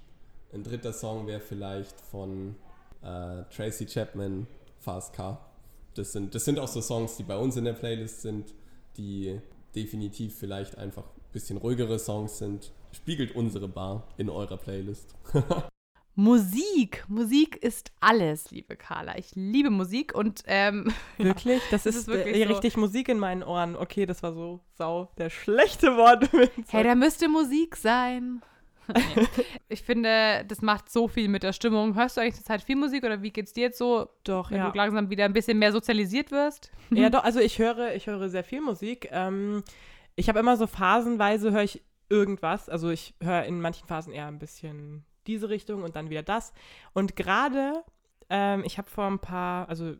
[0.53, 2.55] ein dritter Song wäre vielleicht von
[3.01, 4.47] äh, Tracy Chapman,
[4.79, 5.49] Fast Car.
[5.93, 8.53] Das sind, das sind auch so Songs, die bei uns in der Playlist sind,
[8.97, 9.39] die
[9.73, 12.73] definitiv vielleicht einfach ein bisschen ruhigere Songs sind.
[12.91, 15.15] Spiegelt unsere Bar in eurer Playlist.
[16.19, 17.05] Musik.
[17.07, 19.17] Musik ist alles, liebe Carla.
[19.17, 22.49] Ich liebe Musik und ähm, wirklich, das, das ist, ist wirklich äh, so.
[22.49, 23.77] richtig Musik in meinen Ohren.
[23.77, 26.29] Okay, das war so sau der schlechte Wort.
[26.67, 28.41] hey, da müsste Musik sein.
[29.69, 31.95] ich finde, das macht so viel mit der Stimmung.
[31.95, 34.09] Hörst du eigentlich zur Zeit viel Musik oder wie geht's dir jetzt so?
[34.25, 34.69] Doch, wenn ja.
[34.69, 36.69] du langsam wieder ein bisschen mehr sozialisiert wirst?
[36.89, 37.23] Ja, doch.
[37.23, 39.07] Also ich höre, ich höre sehr viel Musik.
[39.13, 39.63] Ähm,
[40.17, 42.67] ich habe immer so phasenweise höre ich irgendwas.
[42.67, 46.51] Also ich höre in manchen Phasen eher ein bisschen diese Richtung und dann wieder das.
[46.93, 47.83] Und gerade,
[48.29, 49.95] ähm, ich habe vor ein paar, also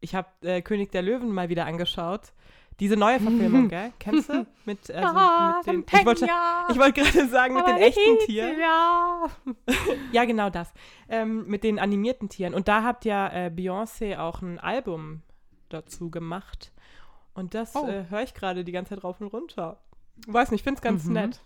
[0.00, 2.32] ich habe äh, König der Löwen mal wieder angeschaut.
[2.80, 3.92] Diese neue Verfilmung, gell?
[4.00, 4.46] Kennst du?
[4.64, 6.26] Mit, also, ah, mit den, ich wollte,
[6.70, 8.58] ich wollte gerade sagen, mit den echten Tieren.
[8.58, 9.26] Ja.
[10.12, 10.74] ja, genau das.
[11.08, 12.52] Ähm, mit den animierten Tieren.
[12.52, 15.22] Und da habt ja äh, Beyoncé auch ein Album
[15.68, 16.72] dazu gemacht.
[17.34, 17.86] Und das oh.
[17.86, 19.78] äh, höre ich gerade die ganze Zeit rauf und runter.
[20.26, 21.12] Weiß nicht, ich finde es ganz mhm.
[21.14, 21.40] nett.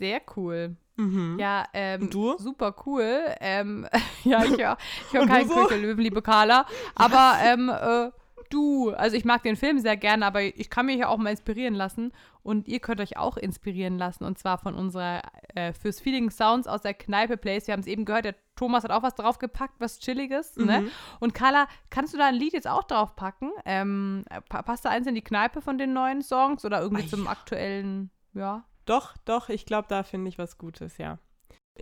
[0.00, 0.76] Sehr cool.
[0.96, 1.36] Mhm.
[1.38, 2.38] Ja, ähm, Und du?
[2.38, 3.22] super cool.
[3.40, 3.86] Ähm,
[4.24, 5.68] ja, ich höre ich hör keinen so?
[5.68, 6.64] Löwen, liebe Carla.
[6.94, 8.10] Aber ähm, äh,
[8.48, 11.30] du, also ich mag den Film sehr gerne, aber ich kann mich ja auch mal
[11.30, 12.12] inspirieren lassen.
[12.42, 14.24] Und ihr könnt euch auch inspirieren lassen.
[14.24, 15.20] Und zwar von unserer
[15.54, 17.66] äh, fürs Feeling Sounds aus der Kneipe Place.
[17.66, 20.56] Wir haben es eben gehört, der Thomas hat auch was draufgepackt, was Chilliges.
[20.56, 20.64] Ne?
[20.64, 20.84] Mhm.
[20.86, 20.90] Ne?
[21.20, 23.52] Und Carla, kannst du da ein Lied jetzt auch draufpacken?
[23.66, 27.24] Ähm, passt da eins in die Kneipe von den neuen Songs oder irgendwie Ach, zum
[27.24, 27.30] ja.
[27.30, 28.64] aktuellen, ja?
[28.86, 31.18] Doch, doch, ich glaube, da finde ich was Gutes, ja.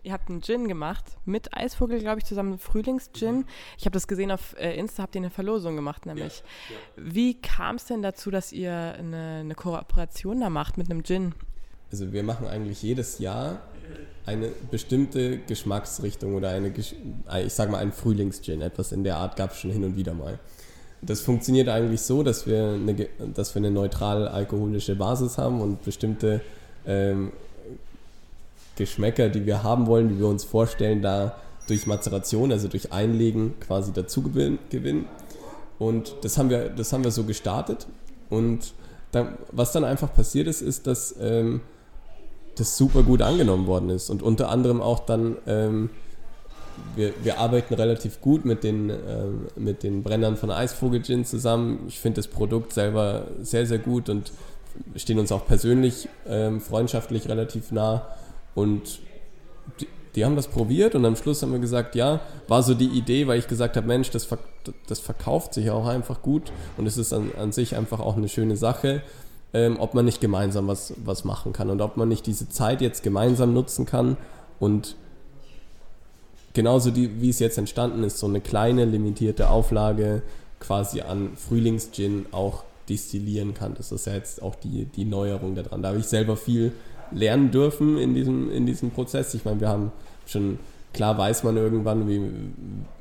[0.02, 3.46] Ihr habt einen Gin gemacht, mit Eisvogel, glaube ich, zusammen Frühlingsgin.
[3.78, 6.42] Ich habe das gesehen auf äh, Insta, habt ihr eine Verlosung gemacht, nämlich.
[6.68, 7.14] Ja, ja.
[7.14, 11.34] Wie kam es denn dazu, dass ihr eine, eine Kooperation da macht mit einem Gin?
[11.90, 13.62] Also wir machen eigentlich jedes Jahr
[14.26, 16.94] eine bestimmte Geschmacksrichtung oder eine, ich
[17.48, 18.61] sage mal, einen Frühlingsgin.
[18.61, 20.38] Etwas in der Art gab es schon hin und wieder mal.
[21.00, 25.82] Das funktioniert eigentlich so, dass wir eine, dass wir eine neutral alkoholische Basis haben und
[25.82, 26.42] bestimmte
[26.88, 27.31] ähm,
[28.77, 31.37] Geschmäcker, die wir haben wollen, die wir uns vorstellen, da
[31.68, 35.05] durch Mazeration, also durch Einlegen quasi dazu gewinnen.
[35.79, 37.87] Und das haben wir, das haben wir so gestartet.
[38.31, 38.72] Und
[39.12, 41.61] dann, was dann einfach passiert ist, ist, dass ähm,
[42.57, 44.11] das super gut angenommen worden ist.
[44.11, 45.90] Und unter anderem auch dann ähm,
[46.94, 48.94] wir, wir arbeiten relativ gut mit den, äh,
[49.57, 51.85] mit den Brennern von Eisvogel Gin zusammen.
[51.88, 54.33] Ich finde das Produkt selber sehr, sehr gut und
[54.96, 58.06] stehen uns auch persönlich ähm, freundschaftlich relativ nah.
[58.54, 59.00] Und
[59.80, 62.88] die, die, haben das probiert und am Schluss haben wir gesagt, ja, war so die
[62.88, 64.28] Idee, weil ich gesagt habe, Mensch, das,
[64.86, 68.28] das verkauft sich auch einfach gut und es ist an, an sich einfach auch eine
[68.28, 69.02] schöne Sache.
[69.54, 72.82] Ähm, ob man nicht gemeinsam was, was machen kann und ob man nicht diese Zeit
[72.82, 74.18] jetzt gemeinsam nutzen kann
[74.60, 74.94] und
[76.52, 80.22] genauso die, wie es jetzt entstanden ist, so eine kleine limitierte Auflage
[80.60, 83.74] quasi an Frühlingsgin auch destillieren kann.
[83.74, 85.83] Das ist ja jetzt auch die, die Neuerung daran.
[85.83, 86.72] Da habe ich selber viel
[87.11, 89.35] lernen dürfen in diesem, in diesem Prozess.
[89.35, 89.92] Ich meine, wir haben
[90.27, 90.59] schon,
[90.92, 92.20] klar weiß man irgendwann, wie,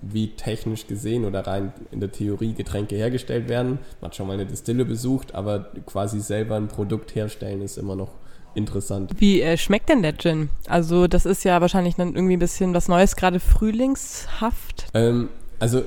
[0.02, 3.80] wie technisch gesehen oder rein in der Theorie Getränke hergestellt werden.
[4.02, 7.96] Man hat schon mal eine Distille besucht, aber quasi selber ein Produkt herstellen ist immer
[7.96, 8.12] noch
[8.56, 9.12] interessant.
[9.18, 10.50] Wie äh, schmeckt denn der Gin?
[10.68, 14.88] Also das ist ja wahrscheinlich dann irgendwie ein bisschen was Neues, gerade frühlingshaft.
[14.94, 15.84] Ähm, also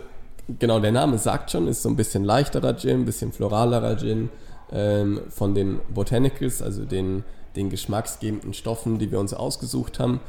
[0.58, 4.30] genau, der Name sagt schon, ist so ein bisschen leichterer Gin, ein bisschen floralerer Gin
[4.72, 7.24] ähm, von den Botanicals, also den,
[7.56, 10.20] den geschmacksgebenden Stoffen, die wir uns ausgesucht haben.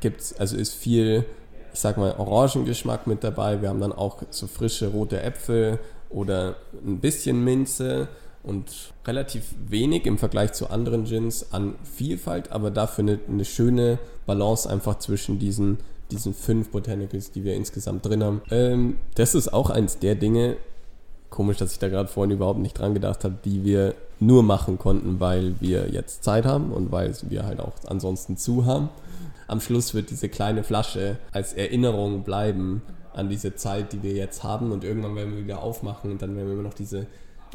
[0.00, 1.24] Gibt's, also ist viel,
[1.72, 3.62] ich sag mal, Orangengeschmack mit dabei.
[3.62, 5.78] Wir haben dann auch so frische rote Äpfel
[6.10, 8.08] oder ein bisschen Minze
[8.42, 13.98] und relativ wenig im Vergleich zu anderen Gins an Vielfalt, aber dafür eine, eine schöne
[14.24, 15.78] Balance einfach zwischen diesen,
[16.10, 18.42] diesen fünf Botanicals, die wir insgesamt drin haben.
[18.50, 20.56] Ähm, das ist auch eins der Dinge,
[21.30, 24.78] komisch, dass ich da gerade vorhin überhaupt nicht dran gedacht habe, die wir nur machen
[24.78, 28.88] konnten, weil wir jetzt Zeit haben und weil wir halt auch ansonsten zu haben.
[29.46, 34.44] Am Schluss wird diese kleine Flasche als Erinnerung bleiben an diese Zeit, die wir jetzt
[34.44, 37.06] haben und irgendwann werden wir wieder aufmachen und dann werden wir immer noch diese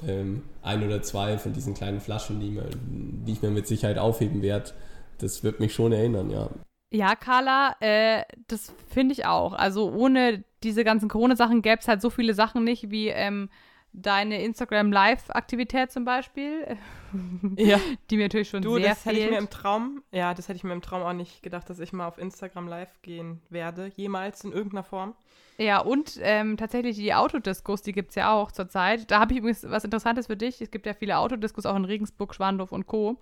[0.08, 3.98] ähm, ein oder zwei von diesen kleinen Flaschen, die, mir, die ich mir mit Sicherheit
[3.98, 4.72] aufheben werde.
[5.20, 6.50] Das wird mich schon erinnern, ja.
[6.92, 9.54] Ja, Carla, äh, das finde ich auch.
[9.54, 13.50] Also ohne diese ganzen Corona-Sachen gäbe es halt so viele Sachen nicht, wie ähm,
[13.94, 16.78] deine Instagram-Live-Aktivität zum Beispiel.
[17.58, 17.78] Ja.
[18.10, 19.18] Die mir natürlich schon du, sehr das fehlt.
[19.18, 21.70] hätte ich mir im Traum, ja, das hätte ich mir im Traum auch nicht gedacht,
[21.70, 25.14] dass ich mal auf Instagram live gehen werde, jemals in irgendeiner Form.
[25.58, 29.12] Ja, und ähm, tatsächlich die Autodiskos, die gibt es ja auch zurzeit.
[29.12, 30.62] Da habe ich übrigens was Interessantes für dich.
[30.62, 33.20] Es gibt ja viele Autodiskos auch in Regensburg, Schwandorf und Co.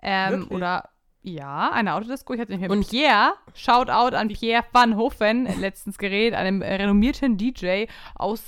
[0.00, 0.88] Ähm, oder
[1.22, 2.32] ja, eine Autodisco.
[2.34, 2.70] Ich hatte nicht mehr.
[2.70, 8.42] Und Pierre, Shoutout an Pierre van Hofen, letztens gerät, einem renommierten DJ aus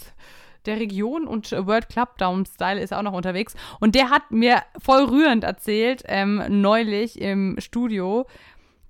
[0.66, 3.54] der Region und World Club Down Style ist auch noch unterwegs.
[3.80, 8.26] Und der hat mir voll rührend erzählt, ähm, neulich im Studio,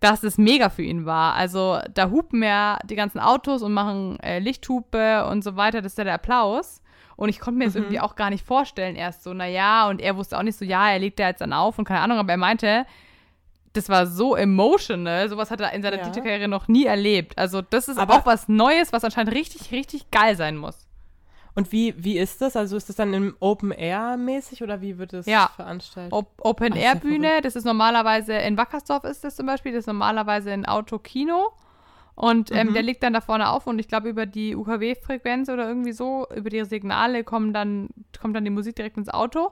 [0.01, 1.35] dass es mega für ihn war.
[1.35, 5.81] Also da hupen ja die ganzen Autos und machen äh, Lichthupe und so weiter.
[5.81, 6.83] Das ist ja der Applaus.
[7.17, 7.83] Und ich konnte mir das Mhm.
[7.83, 10.91] irgendwie auch gar nicht vorstellen erst so, naja, und er wusste auch nicht so, ja,
[10.91, 12.87] er legt da jetzt dann auf und keine Ahnung, aber er meinte,
[13.73, 16.09] das war so emotional, sowas hat er in seiner Ja.
[16.09, 17.39] DJ-Karriere noch nie erlebt.
[17.39, 20.87] Also das ist Aber- auch was Neues, was anscheinend richtig, richtig geil sein muss.
[21.55, 22.55] Und wie, wie ist das?
[22.57, 25.51] Also ist das dann im Open Air mäßig oder wie wird es Ja.
[25.57, 26.13] veranstaltet?
[26.13, 29.81] Op Ach, ist ja Open-Air-Bühne, das ist normalerweise in Wackersdorf ist das zum Beispiel, das
[29.81, 31.51] ist normalerweise ein Autokino.
[32.15, 32.75] Und ähm, Mhm.
[32.75, 36.27] der liegt dann da vorne auf und ich glaube, über die UKW-Frequenz oder irgendwie so,
[36.35, 37.89] über die Signale kommen dann,
[38.21, 39.51] kommt dann die Musik direkt ins Auto.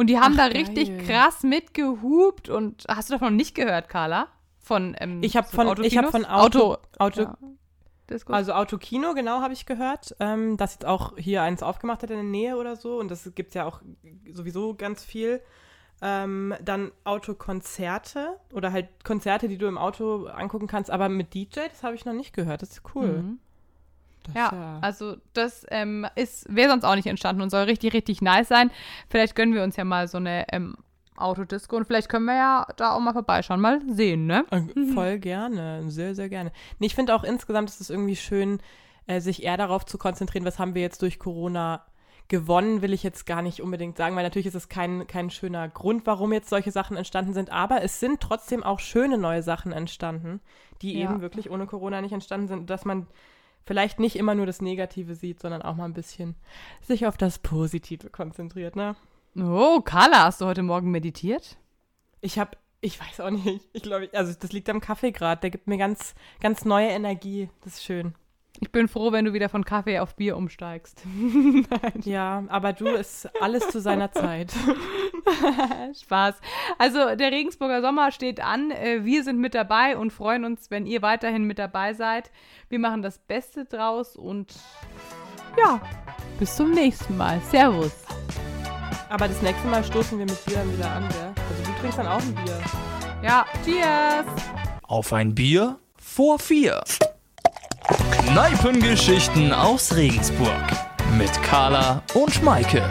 [0.00, 1.06] Und die haben Ach, da richtig geil.
[1.06, 2.48] krass mitgehupt.
[2.48, 4.28] Und hast du davon noch nicht gehört, Carla?
[4.58, 6.04] Von, ähm, Ich habe von, ich Autokinos?
[6.04, 7.36] hab von Auto, Auto, ja.
[8.28, 12.16] Also Autokino, genau, habe ich gehört, ähm, dass jetzt auch hier eins aufgemacht hat in
[12.16, 12.98] der Nähe oder so.
[12.98, 13.82] Und das gibt es ja auch
[14.32, 15.42] sowieso ganz viel.
[16.00, 21.60] Ähm, dann Autokonzerte oder halt Konzerte, die du im Auto angucken kannst, aber mit DJ,
[21.68, 22.62] das habe ich noch nicht gehört.
[22.62, 23.18] Das ist cool.
[23.18, 23.38] Mhm.
[24.32, 27.92] Das Ja, ja also das ähm, ist, wäre sonst auch nicht entstanden und soll richtig,
[27.92, 28.70] richtig nice sein.
[29.08, 30.76] Vielleicht gönnen wir uns ja mal so eine ähm,
[31.16, 34.44] Autodisco und vielleicht können wir ja da auch mal vorbeischauen, mal sehen, ne?
[34.50, 36.52] Äh, Voll gerne, sehr, sehr gerne.
[36.78, 38.60] Nee, ich finde auch insgesamt ist es irgendwie schön,
[39.06, 41.84] äh, sich eher darauf zu konzentrieren, was haben wir jetzt durch Corona
[42.28, 45.68] gewonnen, will ich jetzt gar nicht unbedingt sagen, weil natürlich ist es kein, kein schöner
[45.68, 49.72] Grund, warum jetzt solche Sachen entstanden sind, aber es sind trotzdem auch schöne neue Sachen
[49.72, 50.40] entstanden,
[50.80, 51.10] die Ja.
[51.10, 53.08] eben wirklich ohne Corona nicht entstanden sind, dass man
[53.64, 56.34] vielleicht nicht immer nur das Negative sieht, sondern auch mal ein bisschen
[56.82, 58.96] sich auf das Positive konzentriert, ne?
[59.36, 61.56] Oh, Carla, hast du heute Morgen meditiert?
[62.20, 65.50] Ich habe, ich weiß auch nicht, ich glaube, also das liegt am Kaffee gerade, der
[65.50, 68.14] gibt mir ganz, ganz neue Energie, das ist schön.
[68.58, 71.02] Ich bin froh, wenn du wieder von Kaffee auf Bier umsteigst.
[72.04, 74.52] Ja, aber du ist alles zu seiner Zeit.
[76.02, 76.34] Spaß.
[76.78, 78.70] Also der Regensburger Sommer steht an.
[78.70, 82.30] Äh, Wir sind mit dabei und freuen uns, wenn ihr weiterhin mit dabei seid.
[82.68, 84.54] Wir machen das Beste draus und
[85.58, 85.80] ja,
[86.38, 87.40] bis zum nächsten Mal.
[87.50, 87.92] Servus.
[89.08, 91.32] Aber das nächste Mal stoßen wir mit Bier dann wieder an, gell?
[91.48, 92.60] Also du trinkst dann auch ein Bier.
[93.22, 94.26] Ja, cheers.
[94.82, 96.82] Auf ein Bier vor vier.
[98.32, 100.62] Kneipengeschichten aus Regensburg
[101.18, 102.84] mit Carla und Schmeike.